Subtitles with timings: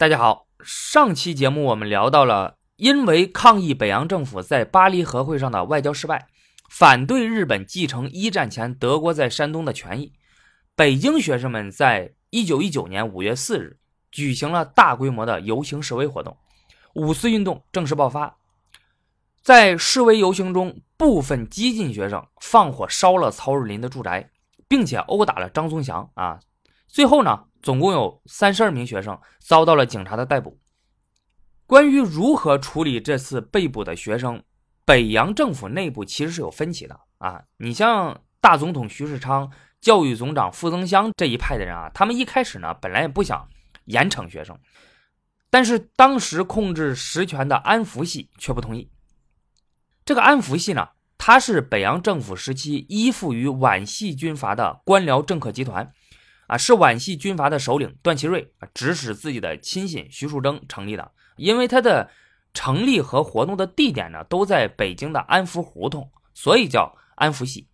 [0.00, 6.26] 大家好，上期节目我们聊到了，因为抗议北洋政府在巴黎和会上的外交失败，
[6.70, 10.14] 反对日本继承一战前德国在山东的权益，
[10.74, 13.78] 北京学生们在一九一九年五月四日
[14.10, 16.34] 举行了大规模的游行示威活动，
[16.94, 18.38] 五四运动正式爆发。
[19.42, 24.30] 在示威游行中，部分激进学生放火烧了曹汝霖的住宅，
[24.66, 26.40] 并且殴打了张宗祥啊。
[26.88, 27.44] 最后呢？
[27.62, 30.58] 总共有三十二名学生遭到了警察的逮捕。
[31.66, 34.42] 关于如何处理这次被捕的学生，
[34.84, 37.42] 北洋政府内部其实是有分歧的啊。
[37.58, 43.48] 你像大总统徐世昌、教育总长傅增湘这一派的人啊，他们一开始呢本来也不想
[43.84, 44.58] 严惩学生，
[45.48, 48.90] 但是当时控制实权的安福系却不同意。
[50.04, 55.92] 这个安福系呢，它是北洋政府时期依附于皖系军阀的官僚政客集团。
[56.50, 61.12] 啊，是皖系军阀的首领段祺瑞啊，指使自己的亲信徐树铮成立的。
[61.36, 62.10] 因为他的
[62.52, 67.68] 成立和活动的地点呢，都在北京的安福胡同，所以叫安福系。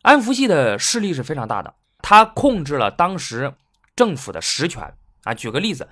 [0.00, 3.52] 安福系的势力是非常大的，他控制了当时
[3.94, 4.90] 政府的实权
[5.24, 5.34] 啊。
[5.34, 5.86] 举个例子，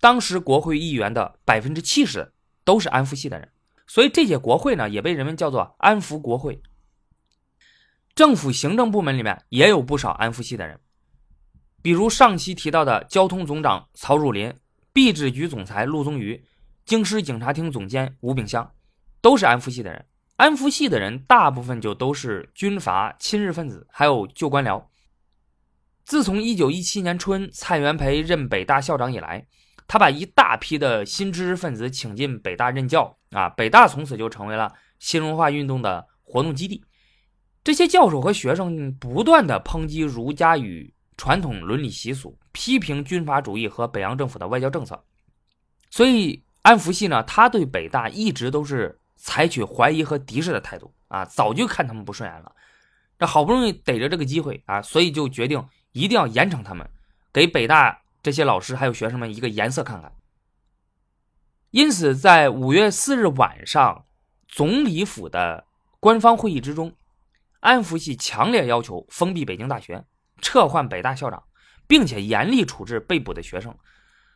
[0.00, 2.30] 当时国会议员的百分之七十
[2.62, 3.48] 都是安福系的人，
[3.86, 6.60] 所以这届国会呢，也被人们叫做安福国会。
[8.14, 10.78] 政府行政部门里面也有不少安福系的人。
[11.84, 14.54] 比如上期提到的交通总长曹汝霖、
[14.94, 16.40] 币制局总裁陆宗舆、
[16.86, 18.72] 京师警察厅总监吴炳湘，
[19.20, 20.06] 都是安福系的人。
[20.36, 24.82] 安福系的人大部分就都是军阀、亲日分子，还有旧官僚。
[26.06, 29.46] 自从1917年春蔡元培任北大校长以来，
[29.86, 36.82] 他把一大批的新知识分子请进北大任教啊，北大从此就成为了新文化运动的活动基地。
[37.62, 45.04] 这些教授和学生不断的抨击儒家与传统伦理习俗，批评军阀主义和北洋政府的外交政策，
[45.90, 52.54] 所以安福系呢，他对北大一直都是采取怀疑和敌视的态度啊，早就看他们不顺眼了。
[53.18, 56.88] 这好不容易逮着这个机会啊，所以就决定一定要严惩他们，
[57.32, 60.12] 给北大这些老师还有学生们一个颜色看看。
[61.70, 64.06] 因此，在五月四日晚上，
[64.48, 65.66] 总理府的
[66.00, 66.94] 官方会议之中，
[67.60, 70.04] 安福系强烈要求封闭北京大学。
[70.44, 71.42] 撤换北大校长，
[71.86, 73.74] 并且严厉处置被捕的学生，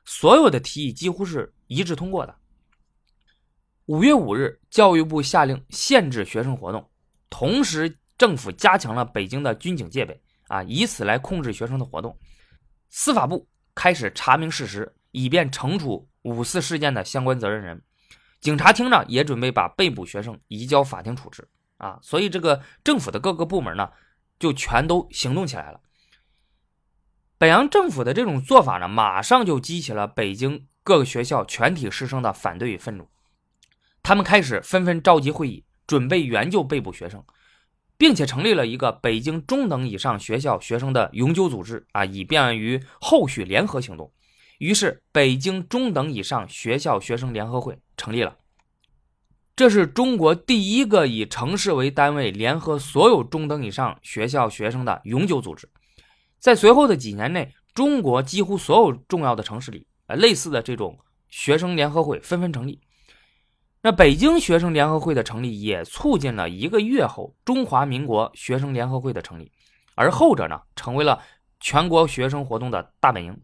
[0.07, 2.35] 所有的提议几乎是一致通过的。
[3.85, 6.91] 五月五日，教育部下令限制学生活动，
[7.29, 10.19] 同时政府加强了北京的军警戒备，
[10.49, 12.19] 啊，以此来控制学生的活动。
[12.89, 17.83] 司法部开始查明事实，以便惩处五四事件的相关责任人。
[18.41, 21.47] 警察厅呢，也准备把被捕学生移交法庭处置。
[21.77, 23.91] 啊，所以这个政府的各个部门呢，
[24.39, 25.81] 就全都行动起来了。
[27.39, 33.09] 北洋政府的这种做法呢，马上就激起了北京各个学校全体师生的反对与愤怒。
[34.03, 37.23] 他们开始纷纷召集会议，准备援救被捕学生，
[37.97, 44.13] 并且成立了一个北京中等以上学校学生的永久组织啊，以便于后续联合行动。
[44.59, 48.37] 于是，北京中等以上学校学生联合会成立了。
[49.55, 55.69] 这是中国第一个以城市为单位联合所有中等以上学校学生的永久组织。
[56.39, 60.97] 在随后的几年内，中国几乎所有重要的城市里，呃，类似的这种
[61.29, 62.81] 学生联合会纷纷成立。
[63.83, 69.51] 那北京学生联合会的成立，也促进了一个月后中华民国学生联合会的成立，
[69.95, 71.21] 而后者呢，成为了
[71.61, 73.41] 全国学生活动的大本营。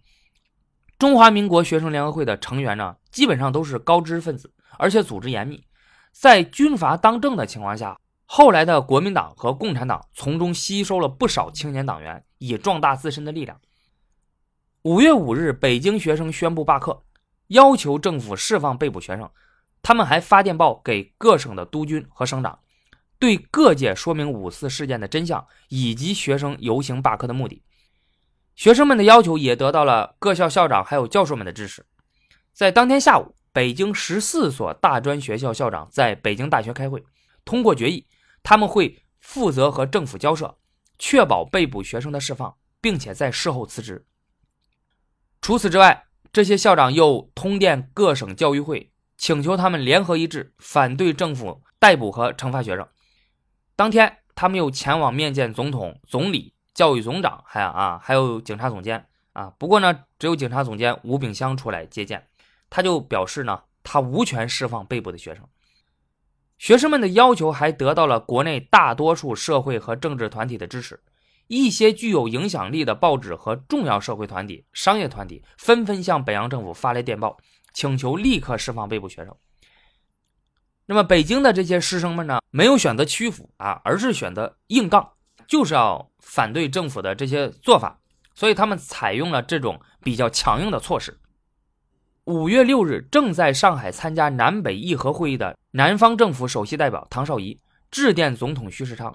[0.99, 5.63] 中华民国学生联合会的成员呢，基本上都是高知识分子，而且组织严密。
[6.13, 7.99] 在军阀当政的情况下。
[8.27, 13.61] 后来的国民党和共产党从中吸收了不少青年党员，以壮大自身的力量。
[14.83, 17.03] 五月五日，北京学生宣布罢课，
[17.49, 19.31] 要求政府释放被捕学生。
[19.83, 22.59] 他们还发电报给各省的督军和省长，
[23.19, 27.63] 对各界说明五四事件的真相以及学生游行罢课的目的。
[28.57, 31.85] 学生们的要求也得到了各校校长还有教授们的支持。
[32.53, 37.05] 在当天下午，北京十四所大专学校校长在北京大学开会，
[37.45, 38.07] 通过决议。
[38.45, 40.57] 他们会负责和政府交涉，
[40.99, 44.07] 确保被捕学生的释放，并且在事后辞职。
[45.41, 52.87] 除此之外，这些校长又通电各省教育会，请求他们联合一致反对政府逮捕和惩罚学生。
[53.75, 59.53] 当天，他们又前往面见总统、总理、教育总长，还有啊还有警察总监啊。
[59.59, 62.29] 不过呢，只有警察总监吴炳湘出来接见，
[62.69, 65.49] 他就表示呢，他无权释放被捕的学生。
[66.65, 70.99] 学生们的要求还得到了国内大多数社会和政治团体的支持，
[71.47, 77.37] 一些具有影响力的报纸和重要社会团体、商业团体纷纷向北洋政府发来电报，
[77.75, 79.37] 请求立刻释放被捕学生。
[80.87, 85.07] 那么，北京的这些师生们呢，没有选择屈服啊，而是选择硬杠，
[85.47, 88.01] 就是要反对政府的这些做法，
[88.35, 91.21] 所以他们采用了这种比较强硬的措施。
[92.25, 97.61] 五月六日，正在上海参加南北议和会议的南方政府首席代表唐绍仪
[97.91, 99.15] 致电总统徐世昌，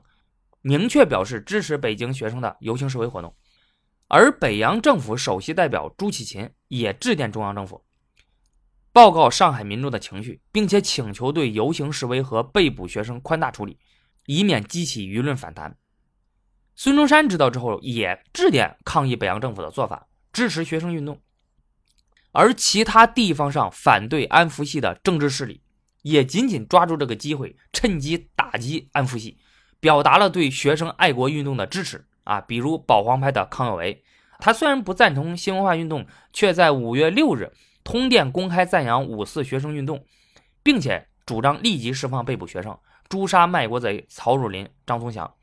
[0.62, 3.36] 明确表示支持北京学生的游行示威活动。
[4.10, 7.84] 而北洋政府首席代表朱启勤也致电中央政府，
[8.92, 13.80] 报告上海民众的情绪，并且请求对游行示威和被捕学生宽大处理，
[14.28, 15.76] 以免激起舆论反弹。
[16.76, 21.20] 孙中山知道之后，也致电抗议北洋政府的做法，支持学生运动。
[22.32, 25.62] 而其他地方上反对安福系的政治势力，
[26.04, 29.38] 也仅仅抓住这个机会，趁机打击安福系，
[29.80, 32.40] 表达了对学生爱国运动的支持啊。
[32.42, 34.04] 比如保皇派的康有为，
[34.40, 37.52] 他虽然不赞同新文化运动，却在五月六日
[37.84, 40.06] 通电公开赞扬五四学生运动，
[40.62, 42.78] 并且主张立即释放被捕学生，
[43.10, 45.34] 诛杀卖国贼曹汝霖、张宗祥。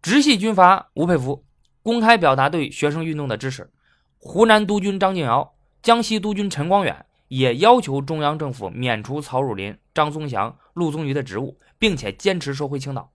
[0.00, 1.44] 直系军阀吴佩孚
[1.82, 3.70] 公开表达对学生运动的支持。
[4.16, 5.54] 湖南督军张敬尧。
[5.82, 13.12] 江西督军陈光远也要求中央政府免除曹汝霖、张宗祥、陆宗舆的职务，并且坚持收回青岛。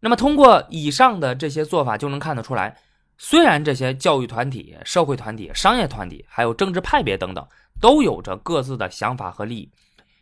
[0.00, 2.76] 那么，通过以上的这些做法，就能看得出来，
[3.16, 7.46] 虽然这些教育团体、社会团体、商业团体，还有政治派别等等，
[7.80, 9.72] 都有着各自的想法和利益，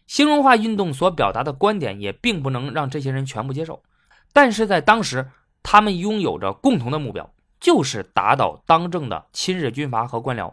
[0.06, 3.82] 新文化运动所表达的观点也并不能让这些人全部接受，
[4.32, 5.28] 但是在当时，
[5.62, 10.52] 他们拥有着共同的目标，就是打倒当政的亲日军阀和官僚。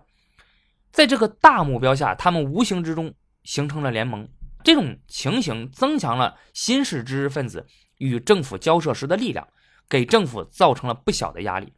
[0.92, 3.14] 在这个大目标下，他们无形之中
[3.44, 4.28] 形成了联盟。
[4.64, 7.66] 这种情形增强了新式知识分子
[7.98, 9.48] 与政府交涉时的力量，
[9.88, 11.74] 给政府造成了不小的压力。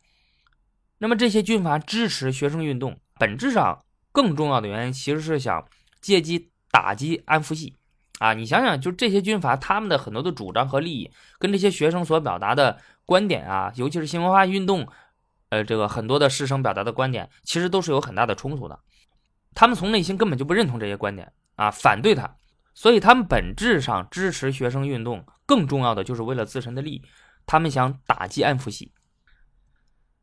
[0.97, 5.67] 那么，这些军阀支持学生运动，本质上更重要的原因其实是想
[6.01, 7.77] 借机打击安福系。
[8.19, 14.87] 啊，你想想，就这些军阀，他们的很多的主张和利益，跟这些学生所表达的观点啊，尤其是新文化运动，
[15.49, 18.79] 呃，这个很多的师生表达的观点，其实都是有很大的冲突的。
[19.53, 22.35] 他们从内心根本就不认同这些观点啊，反对他，
[22.73, 27.01] 所以他们本质上支持学生运动，更重要的就是为了自身的利益，
[27.45, 28.93] 他们想打击安福系。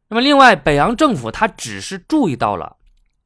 [0.08, 2.78] 那么，另外，北洋政府他只是注意到了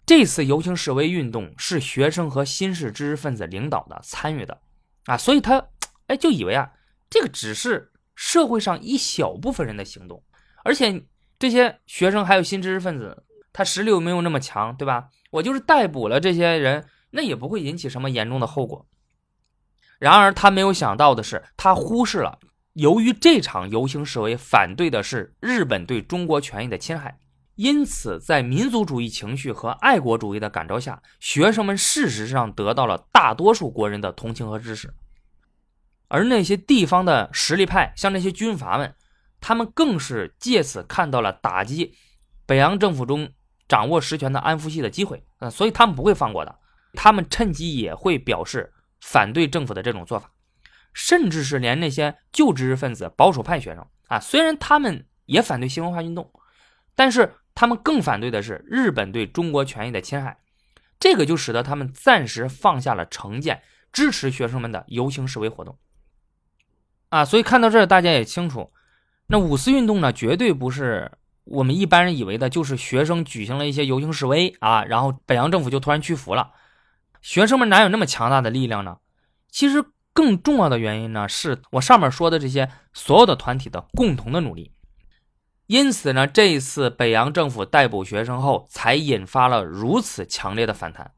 [0.04, 4.60] 这次游行示威运动是学生和新式知识分子领导的参与的
[5.04, 5.64] 啊，所以他
[6.08, 6.72] 哎就以为啊，
[7.08, 10.22] 这个只是社会上一小部分人的行动，
[10.64, 11.04] 而且
[11.38, 13.24] 这些学生还有新知识分子。
[13.54, 15.10] 他实力又没有那么强，对吧？
[15.32, 18.86] 我就是逮捕了这些人，那也不会引起什么严重的后果。
[19.98, 22.38] 然而，他没有想到的是，他忽视了，
[22.74, 27.18] 由于这场游行示威反对的是日本对中国权益的侵害，
[27.54, 34.92] 因此在民族主义情绪和爱国主义的感召下，学生们事实上得到了大多数国人的同情和支持。
[36.08, 38.94] 而那些地方的实力派，像那些军阀们，
[39.40, 41.94] 他们更是借此看到了打击
[42.44, 43.32] 北洋政府中。
[43.68, 46.58] 掌握实权的安福系的机会，嗯，所以他们不会放过的。
[46.94, 48.70] 他们趁机也会表示
[49.00, 50.30] 反对政府的这种做法，
[50.92, 56.30] 甚至是连那些旧知识分子、保守派学生啊，虽然他们也反对新文化运动，
[56.94, 60.38] 但是他们更反对的是日本对中国权益的侵害。
[61.00, 65.78] 这个就使得他们暂时放下了成见，支持学生们的游行示威活动。
[67.08, 68.70] 啊，所以看到这儿，大家也清楚，
[69.28, 71.10] 那五四运动呢，绝对不是。
[71.44, 76.52] 我们一般人以为的就是学生举行了一些游行示威啊，然后北洋政府就突然屈服了。
[77.20, 78.98] 学生们哪有那么强大的力量呢？
[79.50, 84.72] 其实更重要的原因呢，是我上面说的这些所有的团体的共同的努力。
[85.66, 91.12] 因此呢，这一次北洋政府逮捕学生后，才引发了如此强烈的反弹。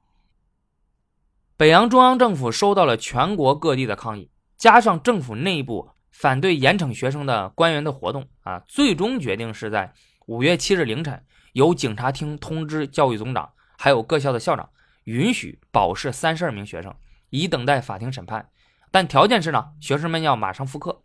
[1.56, 9.92] 北洋中央政府收到了全国各地的抗议，加上政府内部反对严惩学生的官员的活动啊，最终决定是在。
[10.26, 14.70] 五月七日凌晨，由警察厅通知教育总长，还有各校的校长，
[15.04, 16.94] 允许保释三十二名学生，
[17.28, 18.48] 以等待法庭审判。
[18.90, 21.02] 但条件是呢，学生们要马上复课。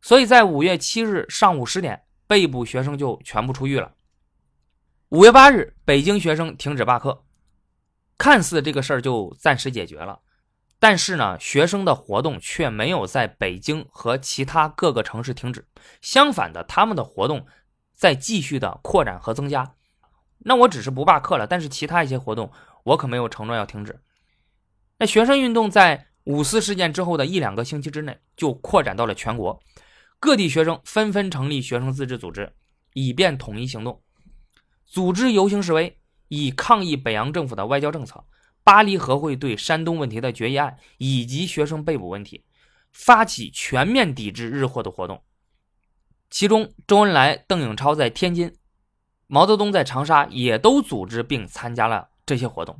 [0.00, 3.92] 所以在五月七日上午十点，被捕学生就全部出狱了。
[5.08, 7.24] 五月八日，北京学生停止罢课，
[8.16, 10.20] 看似这个事儿就暂时解决了。
[10.78, 15.66] 但是呢，学生的活动却没有在北京和其他各个城市停止，
[16.00, 17.44] 相反的，他们的活动。
[18.04, 19.76] 在继续的扩展和增加，
[20.40, 23.98] 那我只是不罢课了，但是其他一些活动我可没有承诺要停止。
[24.98, 29.58] 那学生运动在五四事件之后的一两个星期之内就扩展到了全国，
[30.20, 32.52] 各地学生纷纷成立学生自治组织，
[32.92, 34.02] 以便统一行动，
[34.84, 38.22] 组织游行示威，以抗议北洋政府的外交政策、
[38.62, 42.44] 巴黎和会对山东问题的决议案以及学生被捕问题，
[42.92, 45.22] 发起全面抵制日货的活动。
[46.34, 48.52] 其中，周恩来、邓颖超在天津，
[49.28, 52.76] 毛泽东在长沙，也都组织并参加了这些活动。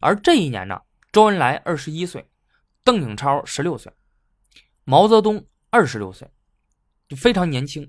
[0.00, 0.82] 而这一年呢，
[1.12, 2.28] 周恩来二十一岁，
[2.82, 3.92] 邓颖超十六岁，
[4.82, 6.28] 毛泽东二十六岁，
[7.08, 7.88] 就非常年轻。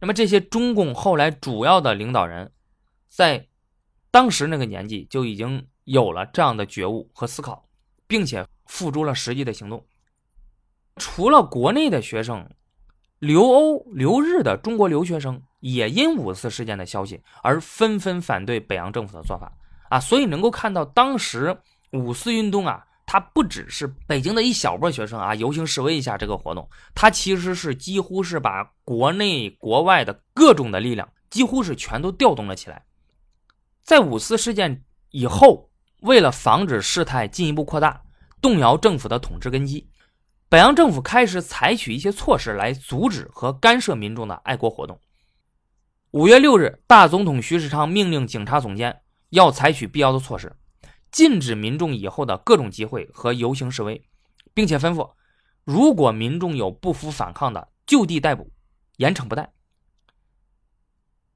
[0.00, 2.50] 那么这些中共后来主要的领导人，
[3.08, 3.46] 在
[4.10, 7.68] 当时那个年纪就已经有了这样的觉悟和思考，
[8.06, 9.86] 并且付诸了实际的行动。
[10.96, 12.50] 除了国内的学生。
[13.18, 19.52] 留欧留日的中国留学生也因五四事件的消息而纷纷反对北洋政府的做法
[19.88, 21.56] 啊，所以能够看到当时
[21.92, 32.84] 五四运动啊，它不只是北京的一小波学生啊游行示威一下这个活动，它其实是几乎是把国内国外的各种的力量几乎是全都调动了起来。
[33.82, 35.70] 在五四事件以后，
[36.02, 38.00] 为了防止事态进一步扩大，
[38.40, 39.88] 动摇政府的统治根基。
[40.50, 44.98] 北洋政府开始采取一些措施来阻止和干涉民众的爱国活动。
[46.12, 50.56] 五月六日，大总统徐世昌命令警察总监要采取必要的措施，
[51.10, 54.02] 禁止民众以后的各种集会和游行示威，
[54.54, 55.10] 并且吩咐，
[55.64, 58.50] 如果民众有不服反抗的，就地逮捕，
[58.96, 59.52] 严惩不贷。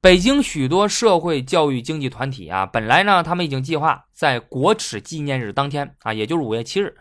[0.01, 6.97] 北京许多社会教育经济团体啊，本来呢，他们已经计划在国耻纪念日当天啊，也就是五月七日，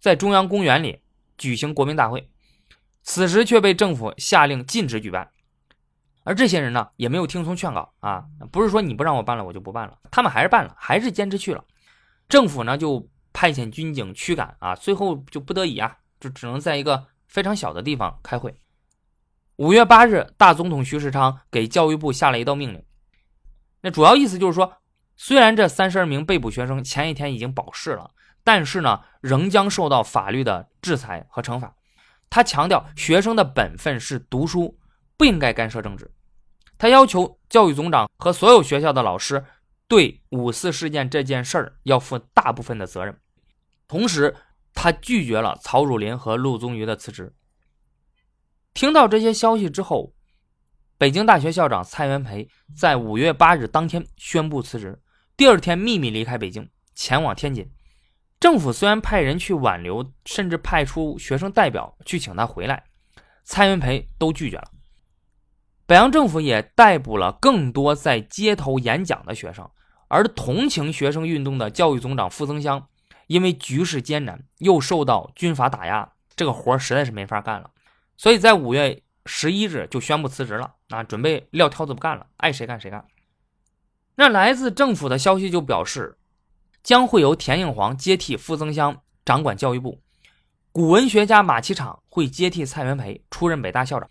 [0.00, 1.00] 在中央公园里。
[1.40, 2.30] 举行国民大会，
[3.02, 5.30] 此时却被政府下令禁止举办，
[6.22, 11.64] 而这些人呢，也没有听从劝告啊，不是说你不让我办了，我就不办了，他们还是办了，还是坚持去了。
[12.28, 18.54] 政府呢，就派遣军警驱赶啊，最后就不得已啊，就只能在一个非常小的地方开会。
[19.56, 22.84] 五月八日，大总统徐世昌给教育部下了一道命令，
[23.80, 24.74] 那主要意思就是说，
[25.16, 28.10] 虽然这三十二名被捕学生前一天已经保释了。
[28.42, 31.74] 但是呢，仍将受到法律的制裁和惩罚。
[32.28, 34.78] 他强调，学生的本分是读书，
[35.16, 36.10] 不应该干涉政治。
[36.78, 39.44] 他要求教育总长和所有学校的老师
[39.86, 43.18] 对五四事件这件事儿要负大部分的责任。
[43.86, 44.34] 同时，
[44.72, 47.34] 他拒绝了曹汝霖和陆宗舆的辞职。
[48.72, 50.14] 听到这些消息之后，
[50.96, 55.02] 北京大学校长蔡元培在五月八日当天宣布辞职，
[55.36, 57.68] 第二天秘密离开北京，前往天津。
[58.40, 62.84] 政府虽然派人去挽留，甚至派出学生代表去请他回来，
[63.44, 64.70] 蔡元培都拒绝了。
[65.84, 69.70] 北洋政府也逮捕了更多在街头演讲的学生，
[70.08, 72.86] 而同情学生运动的教育总长傅增湘，
[73.26, 77.70] 因为局势艰难，又受到军阀打压，这个活实在是没法干了，
[78.16, 83.04] 所以在五月十一日就宣布辞职了，啊，准备撂挑子不干了，爱谁干谁干。
[84.14, 86.16] 那来自政府的消息就表示。
[86.82, 90.00] 将会由田应煌接替傅增湘掌管教育部，
[90.72, 94.08] 古文学家马其昶会接替蔡元培出任北大校长。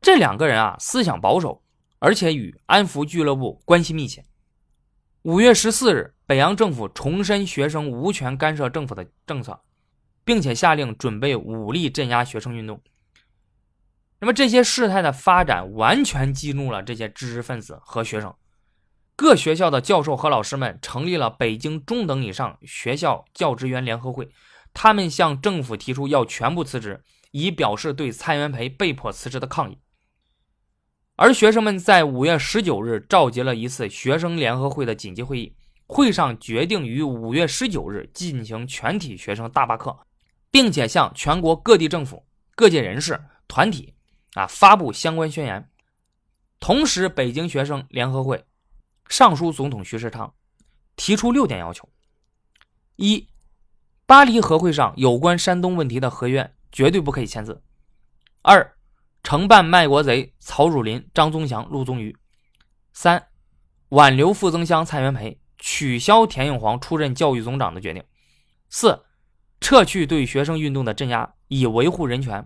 [0.00, 1.62] 这两个人啊，思想保守，
[1.98, 4.24] 而且与安福俱乐部关系密切。
[5.22, 9.60] 五月十四日，北洋政府重申学生无权干涉政府的政策，
[10.24, 12.80] 并且下令准备武力镇压学生运动。
[14.20, 18.34] 那么这些事态的发展完全激怒了这些知识分子和学生。
[19.18, 24.30] 各学校的教授和老师们成立了北京中等以上学校教职员联合会，
[24.72, 29.78] 他们向政府提出要全部辞职，以表示对蔡元培被迫辞职的抗议。
[31.16, 35.52] 而学生们在五月十九日召集了一次学生联合会的紧急会议，
[35.88, 39.98] 会上决定于五月十九日进行全体学生大罢课，
[40.52, 43.94] 并且向全国各地政府、各界人士团体
[44.34, 45.68] 啊发布相关宣言。
[46.60, 48.44] 同时，北京学生联合会。
[49.08, 50.34] 上书总统徐世昌，
[50.94, 51.88] 提出六点要求：
[52.96, 53.26] 一、
[54.04, 57.62] 巴黎和会上有关山东问题的合约绝对不可以签字；
[58.42, 58.76] 二、
[59.22, 62.14] 惩办卖国贼曹汝霖、张宗祥、陆宗舆；
[62.92, 63.28] 三、
[63.88, 68.02] 挽留傅增湘、蔡元培，取消田应煌出任教育总长的决定；
[68.68, 69.04] 四、
[69.60, 72.42] 撤去对学生运动的镇压，以维护人权；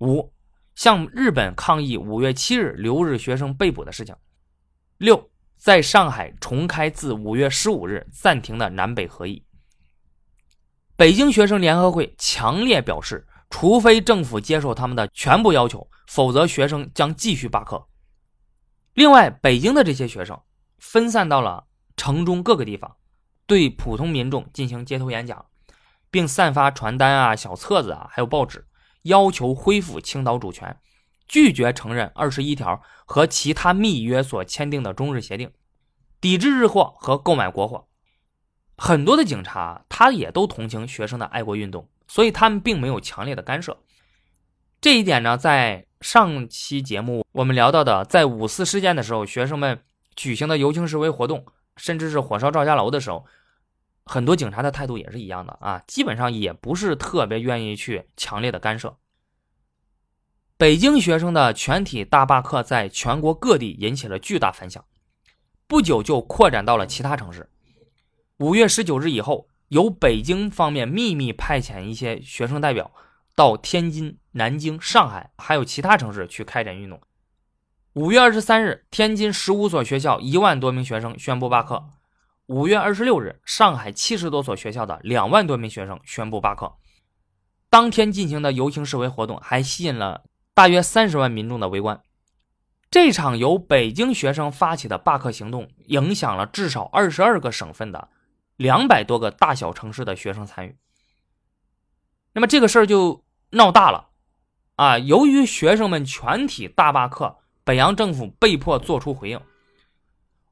[0.00, 0.32] 五、
[0.74, 4.14] 向日本抗议五月七日留日学生被捕的事情；
[4.96, 5.30] 六。
[5.64, 9.42] 在上海重开自五月十五日暂停的南北合议。
[10.94, 17.88] 北京学生联合会强烈表示，除非政府接受他们的全部要求，否则学生将继续罢课。
[18.92, 20.38] 另外，北京的这些学生
[20.80, 21.64] 分散到了
[21.96, 22.96] 城中各个地方，
[23.46, 25.46] 对普通民众进行街头演讲，
[26.10, 28.66] 并散发传单啊、小册子啊，还有报纸，
[29.04, 30.78] 要求恢复青岛主权，
[31.26, 35.50] 拒绝承认二十一条和其他密约所签订的中日协定，
[36.20, 37.88] 抵制日货和购买国货。
[38.76, 43.78] 很多的警察他也都同情学生的爱国运动，所以他们并没有强烈的干涉。
[44.80, 49.82] 这一点呢，在上期节目我们聊到的，在五四事件的时候，学生们
[50.14, 53.24] 举行的游行示威活动，甚至是火烧赵家楼的时候，
[54.04, 58.94] 很多警察的态度也是一样的啊，基本上也不是特别愿意去强烈的干涉。
[60.56, 64.84] 北京学生的全体大罢课在全国各地引起了巨大反响，
[65.66, 67.50] 不久就扩展到了其他城市。
[68.38, 72.92] 五月十九日以后，由北京方面秘密派遣一些学生代表
[73.34, 77.00] 到天津、南京、上海，还有其他城市去开展运动。
[77.94, 81.82] 五月二十三日，天津十五所学校一万多名学生宣布罢课；
[82.46, 86.72] 五月二十六日，上海七十多所学校的两万多名学生宣布罢课。
[87.68, 90.22] 当天进行的游行示威活动还吸引了
[90.54, 92.00] 大约三十万民众的围观。
[92.90, 98.08] 这场由北京学生发起的罢课行动，影响了至少二十二个省份的。
[98.56, 100.76] 两百多个大小城市的学生参与，
[102.32, 104.10] 那么这个事儿就闹大了
[104.76, 104.96] 啊！
[104.96, 109.40] 由于学生们全体大罢课，北洋政府被迫做出回应。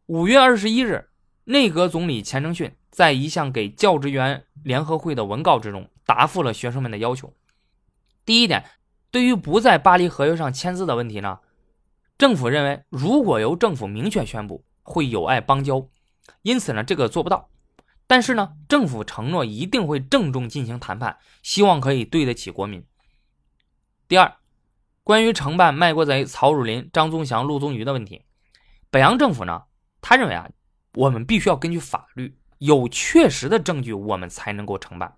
[0.07, 1.11] 五月二十一日，
[1.45, 7.33] 内阁总理钱承训在一项给教职员联合会的文告之中，答复了学生们的要求。
[8.25, 8.65] 第一点，
[9.13, 11.39] 对于不在巴黎合约上签字的问题呢，
[12.17, 15.87] 政府认为，如果由政府明确宣布，会有碍邦交，
[16.41, 17.51] 因此呢，这个做不到。
[18.07, 22.83] 但是呢，政府承诺一定会郑重进行谈判，希望可以对得起国民。
[24.09, 24.35] 第二，
[25.05, 28.25] 关于承办卖国贼曹汝霖、张宗祥、陆宗舆的问题，
[28.91, 29.65] 北洋政府呢，
[30.01, 30.49] 他认为啊，
[30.95, 35.17] 我们必须要根据法律有确实的证据，我们才能够承办。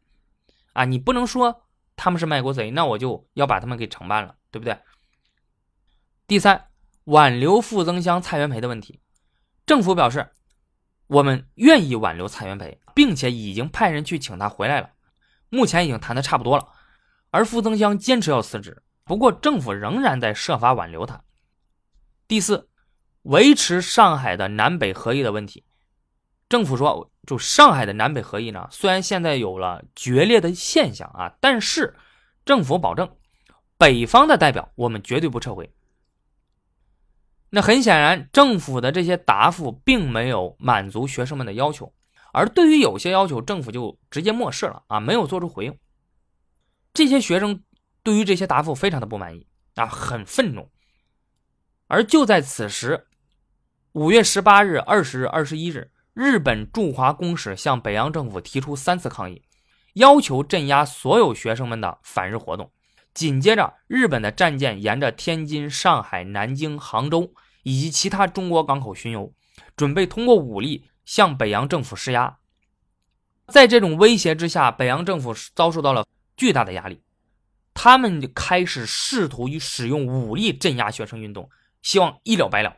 [0.72, 1.63] 啊，你不能说
[1.96, 4.78] 他们是卖国贼，那我就要把他们给惩办了，对不对？
[6.26, 6.68] 第三，
[7.04, 9.00] 挽留傅增湘、蔡元培的问题，
[9.66, 10.30] 政府表示。
[11.06, 14.88] 我们愿意挽留蔡元培，并且已经派人去请他回来了。
[15.50, 16.66] 目前已经谈的差不多了，
[17.30, 21.22] 而傅增湘坚持要辞职，不过政府仍然在设法挽留他。
[22.26, 22.70] 第四，
[23.24, 25.66] 维持上海的南北合一的问题，
[26.54, 31.96] 政府说，就上海的南北合一呢，虽然现在有了决裂的现象啊，但是
[32.44, 33.10] 政府保证，
[33.76, 35.74] 北方的代表我们绝对不撤回。
[37.50, 41.92] 那很显然，政府的这些答复并没有满足学生们的要求，
[42.32, 45.76] 而对于有些要求，政府就直接漠视了啊，没有做出回应。
[46.92, 47.64] 这些学生
[48.04, 50.70] 对于这些答复非常的不满意啊，很愤怒。
[51.88, 53.08] 而就在此时，
[53.90, 59.42] 五月十八日、二十日、二十一日，日本驻华公使向北洋政府提出三次抗议，
[59.92, 62.72] 要求镇压所有学生们的反日活动。
[63.12, 67.34] 紧接着，日本的战舰沿着天津、上海、南京、杭州。
[67.66, 69.32] 以及其他中国港口巡游，
[69.74, 72.36] 准备通过武力向北洋政府施压。
[73.48, 77.00] 在这种威胁之下，北洋政府遭受到了巨大的压力，
[77.72, 81.48] 他们开始试图以使用武力镇压学生运动，
[81.80, 82.76] 希望一了百了。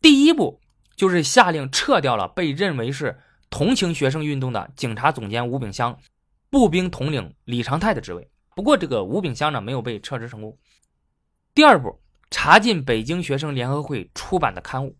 [0.00, 0.61] 第一步
[0.96, 3.18] 就是下令撤掉了被认为是
[3.50, 5.98] 同情学生运动的警察总监吴炳湘、
[6.50, 8.30] 步兵统领李长泰的职位。
[8.54, 10.58] 不过，这个吴炳湘呢没有被撤职成功。
[11.54, 11.98] 第二步。
[12.34, 14.96] 查禁北京学生联合会出版的刊物，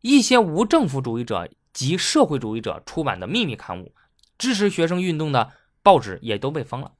[0.00, 3.94] 一些无政府主义者及社会主义者出版的秘密刊物，
[4.38, 5.52] 支持学生运动的
[5.82, 6.92] 报纸也都被封了。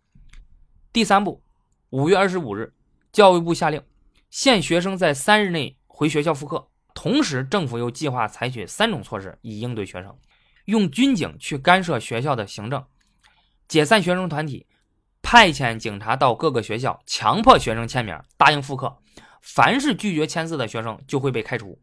[0.92, 1.42] 第三步，
[1.88, 2.74] 五月二十五日，
[3.12, 3.82] 教育部下令
[4.28, 10.16] 限学生在三日内回学校复课，同时政府又计划采取三种措施以应对学生：
[10.64, 12.82] 用军警去干涉学校的行政，
[13.68, 14.66] 解散学生团体，
[15.20, 18.96] 派遣警察到各个学校强迫学生签名答应复课。
[19.42, 21.78] 凡是拒绝签字的学生就会被开除，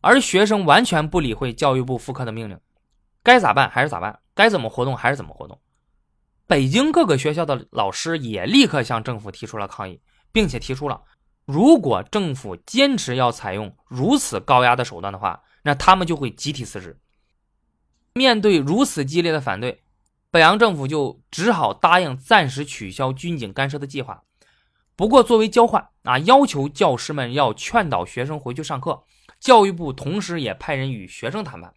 [0.00, 2.58] 而学生完全不理会教育部复课的命令，
[3.22, 5.58] 该咋办还是咋办，该怎么活动还是怎么活动。
[6.48, 10.00] 北京各个学校的老师也立刻向政府提出了抗议，
[10.32, 11.00] 并且提出了，
[11.44, 16.98] 如果政府坚持要采用如此高压的手段的话，那他们就会集体辞职。
[18.14, 19.82] 面对如此激烈的反对，
[20.30, 24.22] 北洋政府就只好答应暂时取消军警干涉的计划。
[24.94, 29.02] 不过，作为交换啊，要求教师们要劝导学生回去上课。
[29.40, 31.72] 教育部同时也派人与学生谈判。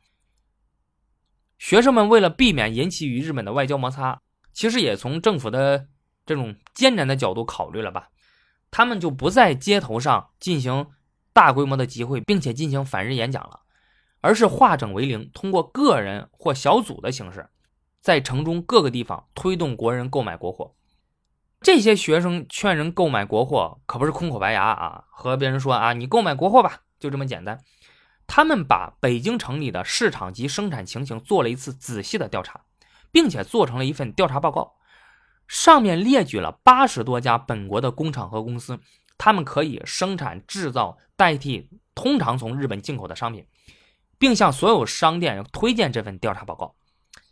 [1.58, 4.22] 学生们为了避免引起与日本的外交摩擦，
[4.54, 5.88] 其实也从政府的
[6.26, 8.10] 这种艰难的角度考虑了吧，
[8.72, 10.88] 他们就不在街头上进行
[11.34, 13.62] 大规模的集会，并且进行反日演讲了，
[14.22, 17.50] 而是化整为零，通过个人或小组的形式，
[18.02, 20.74] 在城中各个地方推动国人购买国货。
[21.62, 27.60] 这些学生劝人购买国货，可不是空口白牙啊，和别人说啊，你购买国货吧，就这么简单。
[28.28, 32.62] 他们把北京城里的市场及生产情形做了一次仔细的调查，
[33.12, 34.74] 并且做成了一份调查报告，
[35.48, 38.80] 上面列举了八十多家本国的工厂和公司，
[39.18, 43.46] 他们可以生产制造代替通常从日本进口的商品，
[44.18, 46.76] 并向所有商店推荐这份调查报告。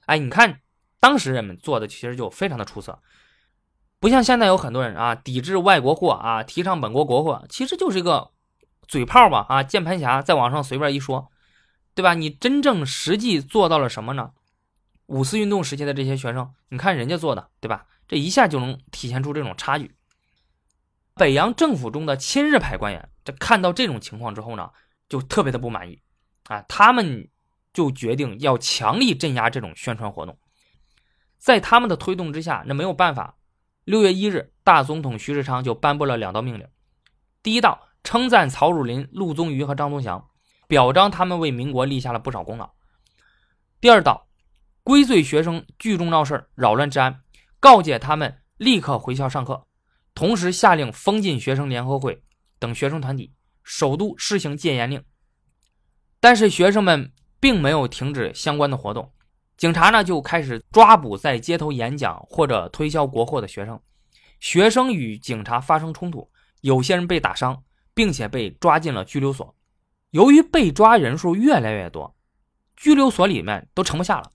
[0.05, 0.61] 哎，你看，
[0.99, 2.99] 当时人们做的其实就非常的出色。
[3.99, 8.31] 不像现在有很多人啊，抵制外国货啊，提倡本国国货，其实就是一个
[8.87, 11.31] 嘴炮吧啊，键盘侠在网上随便一说，
[11.95, 12.13] 对吧？
[12.13, 14.31] 你真正实际做到了什么呢？
[15.05, 17.85] 五四运动时期的这些学生，你看人家做的，对吧？
[18.13, 19.95] 这一下就能体现出这种差距。
[21.15, 24.69] 北洋政府中的亲日派官员，这看到这种情况之后呢，
[25.09, 25.99] 就特别的不满意
[26.43, 27.27] 啊，他们
[27.73, 30.37] 就决定要强力镇压这种宣传活动。
[31.39, 33.35] 在他们的推动之下，那没有办法。
[33.83, 36.67] 六月一日，大总统徐世昌就颁布了两道命令：
[37.41, 40.29] 第一道称赞曹汝霖、陆宗舆和张宗祥，
[40.67, 42.75] 表彰他们为民国立下了不少功劳；
[43.81, 44.27] 第二道
[44.83, 47.22] 归罪学生聚众闹事扰乱治安，
[47.63, 49.65] 告诫他们立刻回校上课，
[50.13, 52.21] 同时下令封禁学生联合会
[52.59, 53.31] 等学生团体，
[53.63, 55.01] 首都施行戒严令。
[56.19, 59.09] 但是学生们并没有停止相关的活动。
[59.55, 63.81] 警察呢就开始抓捕在街头演讲或者推销国货的学生，
[64.41, 69.55] 学生与警察发生冲突，有些人被打伤，并且被抓进了拘留所。
[70.09, 72.13] 由于被抓人数越来越多，
[72.75, 74.29] 拘留所里面都盛不下了，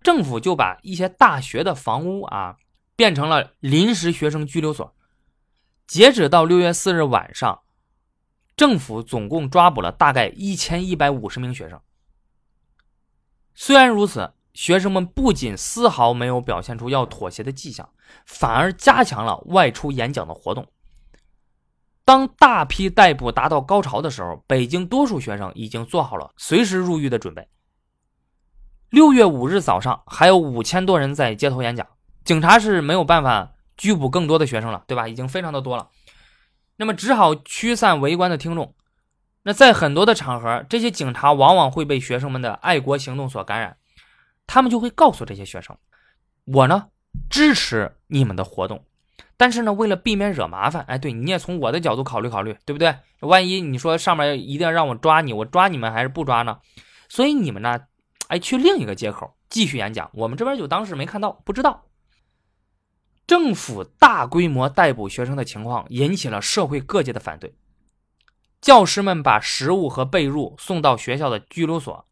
[0.00, 2.56] 政府就把一些大学的房屋啊
[2.98, 4.92] 变成了临时学生拘留所。
[5.86, 7.60] 截止到六月四日晚上，
[8.56, 11.80] 政府总共抓捕了大概一千一百五十名学生。
[13.54, 14.34] 虽然如此。
[14.54, 17.88] 学生们不仅丝毫没有表现出要妥协的迹象，
[18.26, 20.66] 反而加强了外出演讲的活动。
[22.04, 27.46] 当大批逮捕达到高潮的时候，北京多数学生已经做好了随时入狱的准备。
[28.90, 31.86] 六月五日早上，还有五千多人在街头演讲，
[32.28, 35.08] 警察是没有办法拘捕更多的学生了，对吧？
[35.08, 35.88] 已经非常的多了，
[36.76, 38.74] 那么只好驱散围观的听众。
[39.44, 43.78] 那在很多的场合，这些警察往往会被学生们的爱国行动所感染。
[44.46, 45.74] 他们就会告诉这些学生
[46.44, 46.88] ：“我呢
[47.30, 48.84] 支持你们的活动，
[49.38, 52.94] 但是呢，为了避免惹麻烦，哎，对你也从我的角度考虑考虑，对不对？
[53.20, 56.58] 万一你说上面一定要让我抓你，我抓你们还是不抓呢？
[57.08, 57.80] 所以你们呢，
[58.26, 61.86] 哎，去另一个街口继续演讲，我们这边就当时没看到，不知道。
[63.28, 67.54] 政府大规模逮捕学生的情况引起了社会各界的反对，
[68.60, 72.04] 教师们把食物和被褥送到学校的拘留所，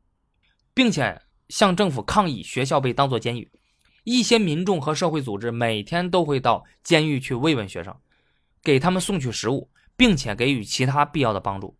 [0.72, 1.20] 并且。
[1.48, 3.48] 向政府抗议，学校被当作监狱。
[4.02, 7.96] 一些民众和社会组织每天都会到监狱去慰问学生，
[8.64, 11.79] 给他们送去食物，并且给予其他必要的帮助。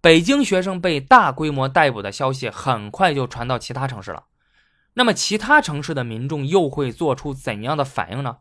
[0.00, 4.22] 北京学生被大规模逮捕的消息很快就传到其他城市了。
[4.94, 8.38] 那么，其他城市的民众又会做出怎样的反应呢？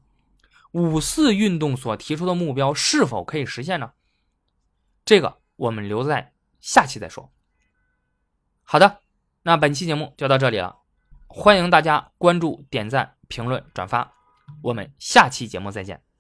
[0.72, 3.92] 五四运动所提出的目标是否可以实现呢？
[5.06, 7.32] 这个我们留在下期再说。
[8.64, 9.00] 好的。
[9.44, 10.78] 那本期节目就到这里了，
[11.26, 14.14] 欢迎大家关注、点赞、评论、转发，
[14.62, 16.11] 我们下期节目再见。